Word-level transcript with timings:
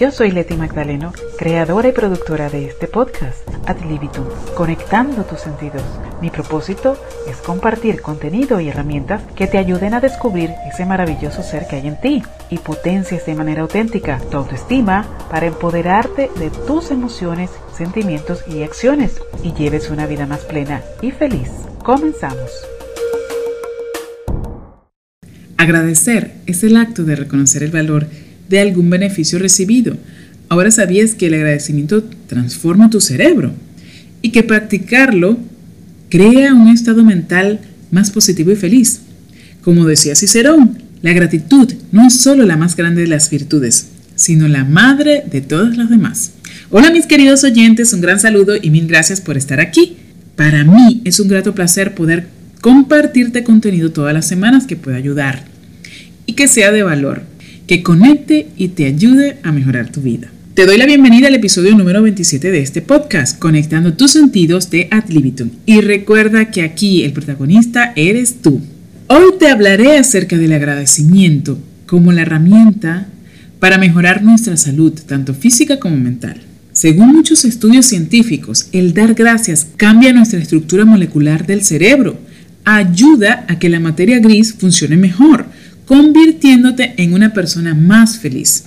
Yo 0.00 0.10
soy 0.10 0.32
Leti 0.32 0.56
Magdaleno, 0.56 1.12
creadora 1.38 1.88
y 1.88 1.92
productora 1.92 2.50
de 2.50 2.66
este 2.66 2.88
podcast, 2.88 3.48
Ad 3.64 3.76
Libitum, 3.88 4.24
conectando 4.56 5.22
tus 5.22 5.38
sentidos. 5.38 5.84
Mi 6.20 6.30
propósito 6.30 6.98
es 7.28 7.36
compartir 7.36 8.02
contenido 8.02 8.58
y 8.58 8.68
herramientas 8.68 9.22
que 9.36 9.46
te 9.46 9.56
ayuden 9.56 9.94
a 9.94 10.00
descubrir 10.00 10.50
ese 10.68 10.84
maravilloso 10.84 11.44
ser 11.44 11.68
que 11.68 11.76
hay 11.76 11.86
en 11.86 12.00
ti 12.00 12.22
y 12.50 12.58
potencias 12.58 13.24
de 13.24 13.36
manera 13.36 13.62
auténtica 13.62 14.18
tu 14.32 14.36
autoestima 14.38 15.06
para 15.30 15.46
empoderarte 15.46 16.28
de 16.40 16.50
tus 16.50 16.90
emociones, 16.90 17.50
sentimientos 17.72 18.42
y 18.48 18.64
acciones 18.64 19.20
y 19.44 19.52
lleves 19.52 19.90
una 19.90 20.08
vida 20.08 20.26
más 20.26 20.40
plena 20.40 20.82
y 21.02 21.12
feliz. 21.12 21.50
Comenzamos. 21.84 22.50
Agradecer 25.56 26.32
es 26.46 26.64
el 26.64 26.76
acto 26.76 27.04
de 27.04 27.14
reconocer 27.14 27.62
el 27.62 27.70
valor 27.70 28.08
de 28.48 28.60
algún 28.60 28.90
beneficio 28.90 29.38
recibido. 29.38 29.96
Ahora 30.48 30.70
sabías 30.70 31.14
que 31.14 31.26
el 31.26 31.34
agradecimiento 31.34 32.04
transforma 32.26 32.90
tu 32.90 33.00
cerebro 33.00 33.52
y 34.22 34.30
que 34.30 34.42
practicarlo 34.42 35.38
crea 36.08 36.54
un 36.54 36.68
estado 36.68 37.04
mental 37.04 37.60
más 37.90 38.10
positivo 38.10 38.52
y 38.52 38.56
feliz. 38.56 39.00
Como 39.62 39.86
decía 39.86 40.14
Cicerón, 40.14 40.78
la 41.02 41.12
gratitud 41.12 41.72
no 41.92 42.06
es 42.06 42.14
solo 42.14 42.44
la 42.44 42.56
más 42.56 42.76
grande 42.76 43.02
de 43.02 43.08
las 43.08 43.30
virtudes, 43.30 43.88
sino 44.14 44.48
la 44.48 44.64
madre 44.64 45.24
de 45.30 45.40
todas 45.40 45.76
las 45.76 45.90
demás. 45.90 46.32
Hola 46.70 46.90
mis 46.90 47.06
queridos 47.06 47.44
oyentes, 47.44 47.92
un 47.92 48.00
gran 48.00 48.20
saludo 48.20 48.54
y 48.60 48.70
mil 48.70 48.86
gracias 48.86 49.20
por 49.20 49.36
estar 49.36 49.60
aquí. 49.60 49.96
Para 50.36 50.64
mí 50.64 51.02
es 51.04 51.20
un 51.20 51.28
grato 51.28 51.54
placer 51.54 51.94
poder 51.94 52.26
compartirte 52.60 53.44
contenido 53.44 53.92
todas 53.92 54.14
las 54.14 54.26
semanas 54.26 54.66
que 54.66 54.76
pueda 54.76 54.96
ayudar 54.96 55.44
y 56.26 56.32
que 56.32 56.48
sea 56.48 56.72
de 56.72 56.82
valor, 56.82 57.22
que 57.66 57.82
conecte 57.82 58.48
y 58.56 58.68
te 58.68 58.86
ayude 58.86 59.38
a 59.42 59.52
mejorar 59.52 59.90
tu 59.90 60.00
vida. 60.00 60.30
Te 60.54 60.66
doy 60.66 60.76
la 60.76 60.86
bienvenida 60.86 61.28
al 61.28 61.34
episodio 61.34 61.74
número 61.74 62.02
27 62.02 62.50
de 62.50 62.60
este 62.60 62.82
podcast, 62.82 63.38
Conectando 63.38 63.94
tus 63.94 64.12
sentidos 64.12 64.70
de 64.70 64.88
Ad 64.90 65.08
Libitum. 65.08 65.50
Y 65.66 65.80
recuerda 65.80 66.50
que 66.50 66.62
aquí 66.62 67.02
el 67.02 67.12
protagonista 67.12 67.92
eres 67.96 68.42
tú. 68.42 68.60
Hoy 69.08 69.34
te 69.38 69.48
hablaré 69.48 69.98
acerca 69.98 70.36
del 70.36 70.52
agradecimiento 70.52 71.58
como 71.86 72.12
la 72.12 72.22
herramienta 72.22 73.08
para 73.58 73.78
mejorar 73.78 74.22
nuestra 74.22 74.56
salud, 74.56 74.92
tanto 75.06 75.34
física 75.34 75.80
como 75.80 75.96
mental. 75.96 76.40
Según 76.72 77.12
muchos 77.12 77.44
estudios 77.44 77.86
científicos, 77.86 78.68
el 78.72 78.94
dar 78.94 79.14
gracias 79.14 79.68
cambia 79.76 80.12
nuestra 80.12 80.40
estructura 80.40 80.84
molecular 80.84 81.46
del 81.46 81.62
cerebro 81.62 82.18
ayuda 82.64 83.44
a 83.48 83.58
que 83.58 83.68
la 83.68 83.80
materia 83.80 84.18
gris 84.18 84.54
funcione 84.54 84.96
mejor, 84.96 85.46
convirtiéndote 85.86 86.94
en 86.96 87.14
una 87.14 87.32
persona 87.32 87.74
más 87.74 88.18
feliz. 88.18 88.64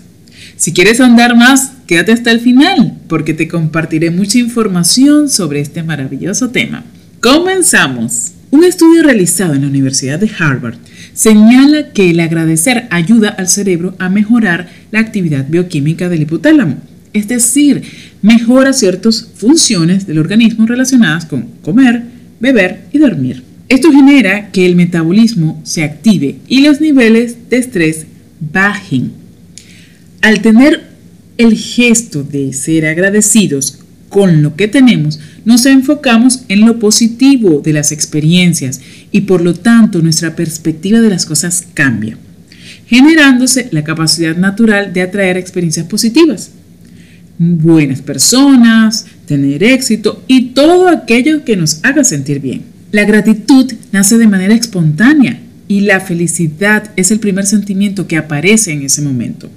Si 0.56 0.74
quieres 0.74 1.00
andar 1.02 1.36
más, 1.36 1.72
quédate 1.86 2.12
hasta 2.12 2.32
el 2.32 2.40
final, 2.40 2.98
porque 3.08 3.34
te 3.34 3.48
compartiré 3.48 4.12
mucha 4.12 4.40
información 4.40 5.30
sobre 5.30 5.60
este 5.60 5.84
maravilloso 5.84 6.50
tema. 6.50 6.84
Comenzamos. 7.22 8.32
Un 8.50 8.64
estudio 8.64 9.04
realizado 9.04 9.56
en 9.56 9.64
la 9.64 9.68
Universidad 9.68 10.20
de 10.20 10.32
Harvard 10.40 10.78
señala 11.14 11.92
que 11.92 12.12
el 12.12 12.20
agradecer 12.22 12.88
ayuda 12.92 13.30
al 13.30 13.50
cerebro 13.50 13.96
a 14.00 14.08
mejorar 14.08 14.70
la 14.92 15.00
actividad 15.00 15.46
bioquímica 15.50 16.08
del 16.08 16.22
hipotálamo, 16.22 16.78
es 17.12 17.28
decir, 17.28 17.84
mejora 18.22 18.72
ciertas 18.72 19.28
funciones 19.36 20.08
del 20.08 20.20
organismo 20.20 20.66
relacionadas 20.66 21.26
con 21.26 21.44
comer, 21.62 22.04
beber 22.40 22.86
y 22.94 23.00
dormir. 23.00 23.44
Esto 23.70 23.92
genera 23.92 24.52
que 24.52 24.66
el 24.66 24.76
metabolismo 24.76 25.60
se 25.64 25.84
active 25.84 26.38
y 26.48 26.62
los 26.62 26.80
niveles 26.80 27.50
de 27.50 27.58
estrés 27.58 28.06
bajen. 28.40 29.12
Al 30.22 30.42
tener 30.42 30.88
el 31.38 31.56
gesto 31.58 32.24
de 32.24 32.54
ser 32.54 32.86
agradecidos 32.86 33.80
con 34.10 34.42
lo 34.42 34.56
que 34.56 34.70
tenemos, 34.70 35.20
nos 35.44 35.66
enfocamos 35.66 36.44
en 36.48 36.62
lo 36.62 36.80
positivo 36.80 37.60
de 37.60 37.74
las 37.74 37.92
experiencias 37.92 38.80
y 39.12 39.22
por 39.22 39.42
lo 39.42 39.54
tanto 39.54 40.02
nuestra 40.02 40.36
perspectiva 40.36 41.02
de 41.02 41.10
las 41.10 41.26
cosas 41.26 41.68
cambia, 41.74 42.18
generándose 42.88 43.68
la 43.72 43.84
capacidad 43.84 44.38
natural 44.38 44.94
de 44.94 45.02
atraer 45.02 45.36
experiencias 45.36 45.88
positivas, 45.88 46.52
buenas 47.38 48.02
personas, 48.02 49.06
tener 49.26 49.62
éxito 49.62 50.24
y 50.28 50.48
todo 50.54 50.88
aquello 50.88 51.44
que 51.44 51.58
nos 51.58 51.84
haga 51.84 52.06
sentir 52.06 52.40
bien. 52.40 52.77
La 52.92 53.04
gratitud 53.04 53.72
nace 53.92 54.18
de 54.18 54.28
manera 54.28 54.54
espontánea 54.54 55.42
y 55.68 55.82
la 55.82 56.00
felicidad 56.00 56.92
es 56.96 57.12
el 57.12 57.20
primer 57.20 57.46
sentimiento 57.46 58.08
que 58.08 58.18
aparece 58.18 58.72
en 58.72 58.84
ese 58.84 59.02
momento, 59.02 59.50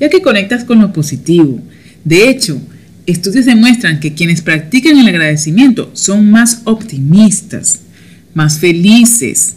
ya 0.00 0.10
que 0.10 0.22
conectas 0.22 0.64
con 0.64 0.80
lo 0.80 0.92
positivo. 0.92 1.60
De 2.04 2.28
hecho, 2.28 2.60
estudios 3.06 3.46
demuestran 3.46 4.00
que 4.00 4.14
quienes 4.14 4.42
practican 4.42 4.98
el 4.98 5.06
agradecimiento 5.06 5.90
son 5.94 6.30
más 6.30 6.62
optimistas, 6.64 7.80
más 8.34 8.58
felices, 8.58 9.54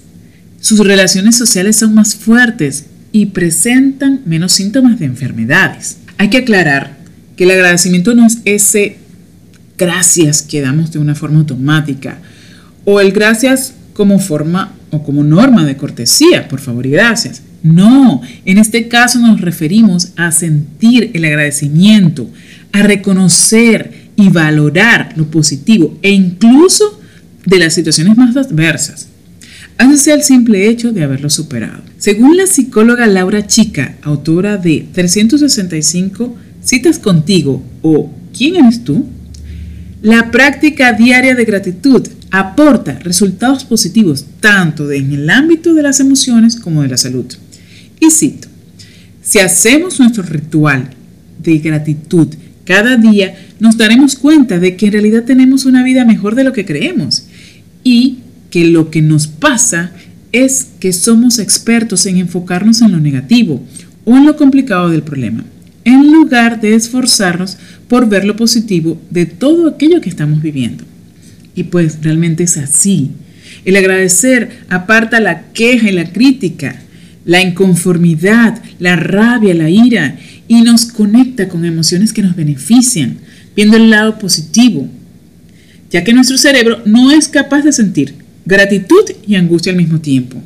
sus 0.65 0.79
relaciones 0.79 1.35
sociales 1.35 1.75
son 1.75 1.93
más 1.93 2.15
fuertes 2.15 2.85
y 3.11 3.27
presentan 3.27 4.21
menos 4.25 4.51
síntomas 4.53 4.97
de 4.97 5.05
enfermedades. 5.05 5.97
Hay 6.17 6.29
que 6.29 6.39
aclarar 6.39 6.97
que 7.37 7.43
el 7.43 7.51
agradecimiento 7.51 8.15
no 8.15 8.25
es 8.25 8.39
ese 8.45 8.97
gracias 9.77 10.41
que 10.41 10.61
damos 10.61 10.91
de 10.91 10.97
una 10.97 11.13
forma 11.13 11.37
automática, 11.37 12.19
o 12.85 12.99
el 13.01 13.11
gracias 13.11 13.73
como 13.93 14.19
forma 14.19 14.73
o 14.91 15.03
como 15.03 15.23
norma 15.23 15.65
de 15.65 15.77
cortesía, 15.77 16.47
por 16.47 16.59
favor 16.59 16.85
y 16.85 16.91
gracias. 16.91 17.41
No, 17.63 18.21
en 18.45 18.57
este 18.57 18.87
caso 18.87 19.19
nos 19.19 19.41
referimos 19.41 20.09
a 20.15 20.31
sentir 20.31 21.11
el 21.13 21.25
agradecimiento, 21.25 22.29
a 22.71 22.83
reconocer 22.83 24.05
y 24.15 24.29
valorar 24.29 25.13
lo 25.15 25.25
positivo 25.29 25.97
e 26.01 26.11
incluso 26.11 27.01
de 27.45 27.59
las 27.59 27.73
situaciones 27.73 28.17
más 28.17 28.37
adversas. 28.37 29.07
Hácese 29.77 30.13
el 30.13 30.23
simple 30.23 30.69
hecho 30.69 30.91
de 30.91 31.03
haberlo 31.03 31.29
superado. 31.29 31.81
Según 31.97 32.37
la 32.37 32.47
psicóloga 32.47 33.07
Laura 33.07 33.45
Chica, 33.45 33.95
autora 34.03 34.57
de 34.57 34.87
365 34.93 36.35
citas 36.61 36.99
contigo 36.99 37.61
o 37.81 38.11
¿Quién 38.37 38.57
eres 38.57 38.83
tú? 38.83 39.05
La 40.01 40.29
práctica 40.29 40.91
diaria 40.93 41.35
de 41.35 41.45
gratitud 41.45 42.05
aporta 42.39 42.99
resultados 42.99 43.63
positivos 43.63 44.25
tanto 44.39 44.91
en 44.91 45.13
el 45.13 45.29
ámbito 45.29 45.73
de 45.73 45.83
las 45.83 45.99
emociones 46.01 46.57
como 46.57 46.81
de 46.81 46.89
la 46.89 46.97
salud. 46.97 47.25
Y 47.99 48.09
cito, 48.11 48.49
si 49.21 49.39
hacemos 49.39 49.99
nuestro 49.99 50.23
ritual 50.23 50.89
de 51.41 51.57
gratitud 51.59 52.27
cada 52.65 52.97
día, 52.97 53.35
nos 53.59 53.77
daremos 53.77 54.15
cuenta 54.15 54.59
de 54.59 54.75
que 54.75 54.87
en 54.87 54.93
realidad 54.93 55.23
tenemos 55.23 55.65
una 55.65 55.83
vida 55.83 56.03
mejor 56.03 56.35
de 56.35 56.43
lo 56.43 56.51
que 56.51 56.65
creemos 56.65 57.27
y 57.83 58.19
que 58.49 58.65
lo 58.65 58.91
que 58.91 59.01
nos 59.01 59.27
pasa 59.27 59.91
es 60.31 60.67
que 60.79 60.91
somos 60.91 61.39
expertos 61.39 62.05
en 62.05 62.17
enfocarnos 62.17 62.81
en 62.81 62.91
lo 62.91 62.99
negativo 62.99 63.63
o 64.03 64.17
en 64.17 64.25
lo 64.25 64.35
complicado 64.35 64.89
del 64.89 65.03
problema, 65.03 65.45
en 65.85 66.11
lugar 66.11 66.59
de 66.59 66.75
esforzarnos 66.75 67.57
por 67.87 68.09
ver 68.09 68.25
lo 68.25 68.35
positivo 68.35 69.01
de 69.09 69.25
todo 69.25 69.69
aquello 69.69 70.01
que 70.01 70.09
estamos 70.09 70.41
viviendo. 70.41 70.83
Y 71.55 71.63
pues 71.63 71.99
realmente 72.01 72.43
es 72.43 72.57
así. 72.57 73.11
El 73.63 73.75
agradecer 73.75 74.49
aparta 74.69 75.19
la 75.19 75.51
queja 75.53 75.89
y 75.89 75.93
la 75.93 76.11
crítica, 76.11 76.81
la 77.25 77.41
inconformidad, 77.41 78.61
la 78.79 78.95
rabia, 78.95 79.53
la 79.55 79.69
ira 79.69 80.17
y 80.47 80.61
nos 80.61 80.85
conecta 80.85 81.47
con 81.47 81.65
emociones 81.65 82.13
que 82.13 82.21
nos 82.21 82.35
benefician, 82.35 83.17
viendo 83.55 83.77
el 83.77 83.89
lado 83.89 84.19
positivo, 84.19 84.87
ya 85.89 86.03
que 86.03 86.13
nuestro 86.13 86.37
cerebro 86.37 86.81
no 86.85 87.11
es 87.11 87.27
capaz 87.27 87.61
de 87.63 87.71
sentir 87.71 88.13
gratitud 88.45 89.03
y 89.27 89.35
angustia 89.35 89.71
al 89.71 89.77
mismo 89.77 89.99
tiempo. 89.99 90.41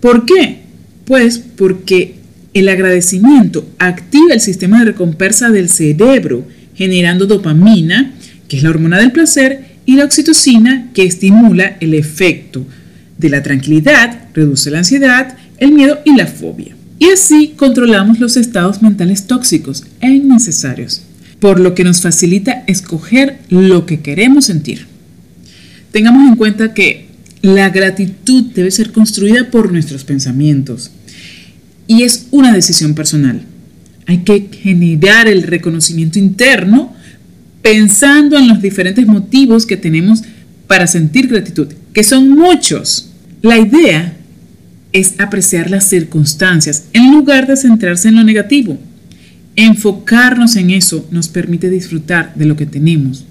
¿Por 0.00 0.26
qué? 0.26 0.62
Pues 1.04 1.38
porque 1.38 2.16
el 2.54 2.68
agradecimiento 2.68 3.68
activa 3.78 4.34
el 4.34 4.40
sistema 4.40 4.80
de 4.80 4.86
recompensa 4.86 5.50
del 5.50 5.68
cerebro, 5.68 6.46
generando 6.74 7.26
dopamina, 7.26 8.14
que 8.48 8.56
es 8.56 8.62
la 8.62 8.70
hormona 8.70 8.98
del 8.98 9.12
placer, 9.12 9.67
y 9.88 9.96
la 9.96 10.04
oxitocina 10.04 10.90
que 10.92 11.04
estimula 11.04 11.78
el 11.80 11.94
efecto 11.94 12.66
de 13.16 13.30
la 13.30 13.42
tranquilidad, 13.42 14.28
reduce 14.34 14.70
la 14.70 14.80
ansiedad, 14.80 15.38
el 15.56 15.72
miedo 15.72 16.00
y 16.04 16.14
la 16.14 16.26
fobia. 16.26 16.76
Y 16.98 17.06
así 17.06 17.54
controlamos 17.56 18.20
los 18.20 18.36
estados 18.36 18.82
mentales 18.82 19.26
tóxicos 19.26 19.84
e 20.02 20.10
innecesarios, 20.10 21.00
por 21.40 21.58
lo 21.58 21.74
que 21.74 21.84
nos 21.84 22.02
facilita 22.02 22.64
escoger 22.66 23.38
lo 23.48 23.86
que 23.86 24.00
queremos 24.00 24.44
sentir. 24.44 24.84
Tengamos 25.90 26.28
en 26.28 26.36
cuenta 26.36 26.74
que 26.74 27.06
la 27.40 27.70
gratitud 27.70 28.44
debe 28.54 28.70
ser 28.70 28.92
construida 28.92 29.50
por 29.50 29.72
nuestros 29.72 30.04
pensamientos 30.04 30.90
y 31.86 32.02
es 32.02 32.26
una 32.30 32.52
decisión 32.52 32.94
personal. 32.94 33.40
Hay 34.04 34.18
que 34.18 34.50
generar 34.52 35.28
el 35.28 35.44
reconocimiento 35.44 36.18
interno 36.18 36.92
pensando 37.68 38.38
en 38.38 38.48
los 38.48 38.62
diferentes 38.62 39.06
motivos 39.06 39.66
que 39.66 39.76
tenemos 39.76 40.22
para 40.66 40.86
sentir 40.86 41.28
gratitud, 41.28 41.68
que 41.92 42.02
son 42.02 42.30
muchos. 42.30 43.10
La 43.42 43.58
idea 43.58 44.16
es 44.94 45.20
apreciar 45.20 45.70
las 45.70 45.84
circunstancias 45.84 46.84
en 46.94 47.12
lugar 47.12 47.46
de 47.46 47.58
centrarse 47.58 48.08
en 48.08 48.16
lo 48.16 48.24
negativo. 48.24 48.78
Enfocarnos 49.54 50.56
en 50.56 50.70
eso 50.70 51.06
nos 51.10 51.28
permite 51.28 51.68
disfrutar 51.68 52.32
de 52.36 52.46
lo 52.46 52.56
que 52.56 52.64
tenemos, 52.64 53.26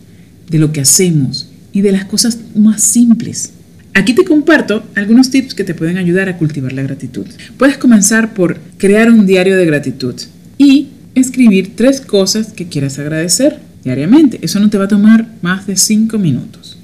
de 0.51 0.59
lo 0.59 0.71
que 0.71 0.81
hacemos 0.81 1.49
y 1.73 1.81
de 1.81 1.93
las 1.93 2.05
cosas 2.05 2.37
más 2.53 2.83
simples. 2.83 3.53
Aquí 3.95 4.13
te 4.13 4.23
comparto 4.23 4.83
algunos 4.93 5.31
tips 5.31 5.55
que 5.55 5.63
te 5.63 5.73
pueden 5.73 5.97
ayudar 5.97 6.29
a 6.29 6.37
cultivar 6.37 6.73
la 6.73 6.83
gratitud. 6.83 7.25
Puedes 7.57 7.79
comenzar 7.79 8.35
por 8.35 8.59
crear 8.77 9.09
un 9.09 9.25
diario 9.25 9.57
de 9.57 9.65
gratitud 9.65 10.13
y 10.59 10.89
escribir 11.15 11.75
tres 11.75 12.01
cosas 12.01 12.53
que 12.53 12.67
quieras 12.67 12.99
agradecer 12.99 13.65
diariamente. 13.87 14.39
Eso 14.41 14.59
no 14.59 14.69
te 14.69 14.77
va 14.77 14.85
a 14.85 14.89
tomar 14.89 15.27
más 15.41 15.65
de 15.65 15.77
cinco 15.77 16.17
minutos. 16.17 16.77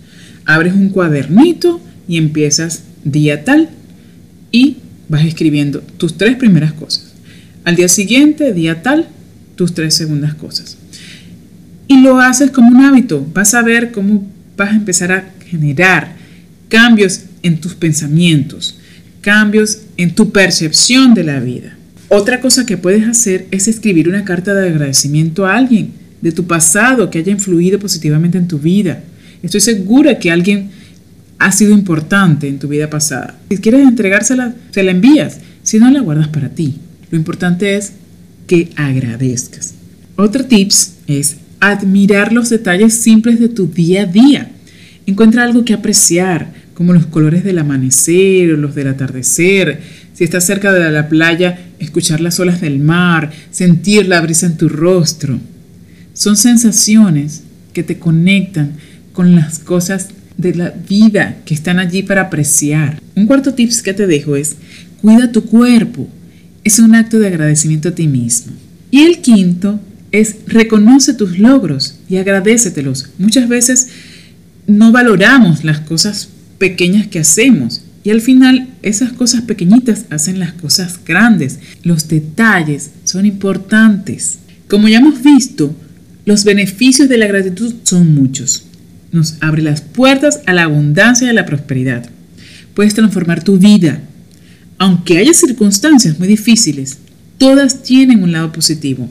Abres 0.45 0.73
un 0.73 0.89
cuadernito 0.89 1.81
y 2.07 2.17
empiezas 2.17 2.83
día 3.03 3.43
tal 3.43 3.69
y 4.51 4.77
vas 5.09 5.25
escribiendo 5.25 5.81
tus 5.97 6.17
tres 6.17 6.37
primeras 6.37 6.73
cosas. 6.73 7.13
Al 7.65 7.75
día 7.75 7.87
siguiente, 7.87 8.53
día 8.53 8.81
tal, 8.81 9.07
tus 9.55 9.73
tres 9.73 9.93
segundas 9.93 10.33
cosas. 10.33 10.77
Y 11.87 12.01
lo 12.01 12.19
haces 12.19 12.51
como 12.51 12.69
un 12.69 12.85
hábito. 12.85 13.25
Vas 13.33 13.53
a 13.53 13.61
ver 13.61 13.91
cómo 13.91 14.25
vas 14.55 14.71
a 14.71 14.75
empezar 14.75 15.11
a 15.11 15.31
generar 15.45 16.15
cambios 16.69 17.25
en 17.41 17.59
tus 17.59 17.75
pensamientos, 17.75 18.79
cambios 19.21 19.79
en 19.97 20.15
tu 20.15 20.31
percepción 20.31 21.13
de 21.13 21.23
la 21.23 21.39
vida. 21.39 21.75
Otra 22.07 22.39
cosa 22.39 22.65
que 22.65 22.77
puedes 22.77 23.07
hacer 23.07 23.47
es 23.51 23.67
escribir 23.67 24.07
una 24.07 24.23
carta 24.23 24.53
de 24.53 24.69
agradecimiento 24.69 25.45
a 25.45 25.57
alguien 25.57 26.02
de 26.23 26.31
tu 26.31 26.47
pasado 26.47 27.09
que 27.09 27.19
haya 27.19 27.33
influido 27.33 27.77
positivamente 27.79 28.37
en 28.37 28.47
tu 28.47 28.57
vida. 28.57 29.03
Estoy 29.43 29.59
segura 29.59 30.19
que 30.19 30.31
alguien 30.31 30.69
ha 31.37 31.51
sido 31.51 31.73
importante 31.73 32.47
en 32.47 32.59
tu 32.59 32.69
vida 32.69 32.89
pasada. 32.89 33.35
Si 33.49 33.57
quieres 33.57 33.85
entregársela, 33.85 34.55
se 34.71 34.83
la 34.83 34.91
envías. 34.91 35.39
Si 35.63 35.79
no, 35.79 35.91
la 35.91 35.99
guardas 35.99 36.29
para 36.29 36.47
ti. 36.47 36.75
Lo 37.11 37.17
importante 37.17 37.75
es 37.75 37.91
que 38.47 38.69
agradezcas. 38.77 39.73
Otro 40.15 40.45
tips 40.45 40.93
es 41.07 41.35
admirar 41.59 42.31
los 42.31 42.49
detalles 42.49 42.93
simples 42.93 43.41
de 43.41 43.49
tu 43.49 43.67
día 43.67 44.03
a 44.03 44.05
día. 44.05 44.49
Encuentra 45.05 45.43
algo 45.43 45.65
que 45.65 45.73
apreciar, 45.73 46.53
como 46.73 46.93
los 46.93 47.05
colores 47.05 47.43
del 47.43 47.59
amanecer 47.59 48.53
o 48.53 48.57
los 48.57 48.75
del 48.75 48.87
atardecer. 48.87 49.81
Si 50.13 50.23
estás 50.23 50.45
cerca 50.45 50.71
de 50.71 50.89
la 50.89 51.09
playa, 51.09 51.65
escuchar 51.79 52.21
las 52.21 52.39
olas 52.39 52.61
del 52.61 52.79
mar, 52.79 53.29
sentir 53.51 54.07
la 54.07 54.21
brisa 54.21 54.45
en 54.45 54.55
tu 54.55 54.69
rostro. 54.69 55.37
Son 56.13 56.37
sensaciones 56.37 57.41
que 57.73 57.83
te 57.83 57.97
conectan 57.97 58.73
con 59.13 59.35
las 59.35 59.59
cosas 59.59 60.09
de 60.37 60.55
la 60.55 60.69
vida 60.69 61.37
que 61.45 61.53
están 61.53 61.79
allí 61.79 62.03
para 62.03 62.21
apreciar. 62.21 63.01
Un 63.15 63.25
cuarto 63.25 63.53
tips 63.53 63.81
que 63.81 63.93
te 63.93 64.07
dejo 64.07 64.35
es, 64.35 64.55
cuida 65.01 65.31
tu 65.31 65.45
cuerpo. 65.45 66.07
Es 66.63 66.79
un 66.79 66.95
acto 66.95 67.19
de 67.19 67.27
agradecimiento 67.27 67.89
a 67.89 67.95
ti 67.95 68.07
mismo. 68.07 68.53
Y 68.91 69.01
el 69.01 69.21
quinto 69.21 69.79
es, 70.11 70.37
reconoce 70.47 71.13
tus 71.13 71.39
logros 71.39 71.95
y 72.07 72.17
agradecetelos. 72.17 73.09
Muchas 73.17 73.49
veces 73.49 73.89
no 74.67 74.91
valoramos 74.91 75.63
las 75.63 75.79
cosas 75.79 76.29
pequeñas 76.57 77.07
que 77.07 77.19
hacemos. 77.19 77.81
Y 78.03 78.11
al 78.11 78.21
final 78.21 78.69
esas 78.81 79.13
cosas 79.13 79.41
pequeñitas 79.41 80.05
hacen 80.09 80.39
las 80.39 80.53
cosas 80.53 80.99
grandes. 81.03 81.59
Los 81.83 82.07
detalles 82.07 82.91
son 83.03 83.25
importantes. 83.25 84.39
Como 84.67 84.87
ya 84.87 84.99
hemos 84.99 85.21
visto, 85.23 85.75
los 86.25 86.43
beneficios 86.43 87.09
de 87.09 87.17
la 87.17 87.27
gratitud 87.27 87.73
son 87.83 88.13
muchos. 88.15 88.65
Nos 89.11 89.35
abre 89.41 89.61
las 89.61 89.81
puertas 89.81 90.39
a 90.45 90.53
la 90.53 90.63
abundancia 90.63 91.27
y 91.27 91.29
a 91.29 91.33
la 91.33 91.45
prosperidad. 91.45 92.09
Puedes 92.73 92.93
transformar 92.93 93.43
tu 93.43 93.57
vida. 93.57 94.01
Aunque 94.77 95.17
haya 95.17 95.33
circunstancias 95.33 96.17
muy 96.17 96.27
difíciles, 96.27 96.97
todas 97.37 97.83
tienen 97.83 98.23
un 98.23 98.31
lado 98.31 98.51
positivo. 98.51 99.09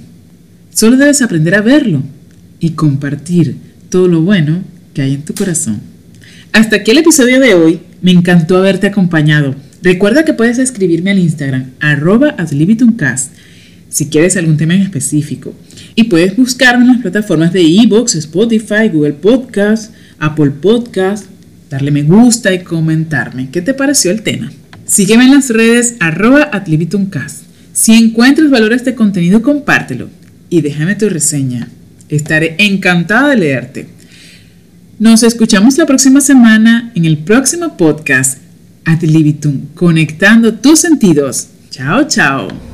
Solo 0.75 0.97
debes 0.97 1.23
aprender 1.23 1.55
a 1.55 1.61
verlo 1.61 2.03
y 2.61 2.71
compartir 2.71 3.57
todo 3.91 4.09
lo 4.09 4.23
bueno 4.23 4.65
que 4.95 5.03
hay 5.03 5.15
en 5.15 5.23
tu 5.23 5.35
corazón. 5.35 5.81
Hasta 6.53 6.77
aquí 6.77 6.91
el 6.91 6.99
episodio 6.99 7.41
de 7.41 7.55
hoy. 7.55 7.81
Me 8.01 8.11
encantó 8.11 8.57
haberte 8.57 8.89
acompañado. 8.89 9.55
Recuerda 9.83 10.25
que 10.25 10.33
puedes 10.33 10.59
escribirme 10.59 11.13
al 11.13 11.19
Instagram, 11.19 11.71
arroba 11.79 12.35
si 13.93 14.07
quieres 14.07 14.37
algún 14.37 14.57
tema 14.57 14.75
en 14.75 14.83
específico. 14.83 15.55
Y 15.95 16.05
puedes 16.05 16.35
buscarme 16.37 16.85
en 16.85 16.93
las 16.93 17.03
plataformas 17.03 17.53
de 17.53 17.61
Evox, 17.61 18.15
Spotify, 18.17 18.89
Google 18.91 19.13
Podcast, 19.13 19.93
Apple 20.19 20.51
Podcast, 20.51 21.27
darle 21.71 21.91
me 21.91 22.03
gusta 22.03 22.53
y 22.53 22.61
comentarme 22.61 23.51
qué 23.51 23.61
te 23.61 23.75
pareció 23.75 24.11
el 24.11 24.23
tema. 24.23 24.51
Sígueme 24.87 25.25
en 25.25 25.35
las 25.35 25.51
redes 25.51 25.95
arroba 26.01 26.51
Si 27.73 27.93
encuentras 27.93 28.51
valor 28.51 28.73
a 28.73 28.77
este 28.77 28.95
contenido, 28.95 29.43
compártelo 29.43 30.09
y 30.49 30.63
déjame 30.63 30.95
tu 30.95 31.09
reseña. 31.09 31.69
Estaré 32.09 32.57
encantada 32.59 33.31
de 33.31 33.37
leerte. 33.37 33.87
Nos 34.99 35.23
escuchamos 35.23 35.77
la 35.79 35.87
próxima 35.87 36.21
semana 36.21 36.93
en 36.95 37.05
el 37.05 37.19
próximo 37.19 37.77
podcast 37.77 38.39
Ad 38.85 39.03
Libitum, 39.03 39.67
conectando 39.75 40.55
tus 40.55 40.81
sentidos. 40.81 41.49
Chao, 41.71 42.07
chao. 42.07 42.72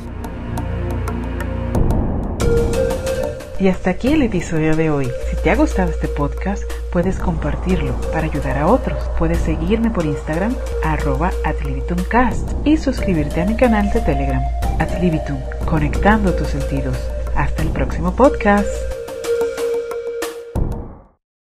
Y 3.59 3.67
hasta 3.67 3.89
aquí 3.89 4.13
el 4.13 4.21
episodio 4.21 4.75
de 4.75 4.89
hoy. 4.89 5.11
Si 5.29 5.35
te 5.43 5.51
ha 5.51 5.55
gustado 5.55 5.91
este 5.91 6.07
podcast, 6.07 6.63
puedes 6.91 7.17
compartirlo 7.17 7.93
para 8.13 8.25
ayudar 8.25 8.57
a 8.57 8.67
otros. 8.67 9.03
Puedes 9.17 9.39
seguirme 9.39 9.91
por 9.91 10.05
Instagram, 10.05 10.55
arroba 10.83 11.31
adlibitumcast 11.43 12.53
y 12.65 12.77
suscribirte 12.77 13.41
a 13.41 13.45
mi 13.45 13.57
canal 13.57 13.91
de 13.91 13.99
Telegram, 13.99 14.41
Adlibitum, 14.79 15.37
conectando 15.65 16.33
tus 16.33 16.47
sentidos. 16.47 16.97
Hasta 17.35 17.63
el 17.63 17.69
próximo 17.69 18.15
podcast. 18.15 18.98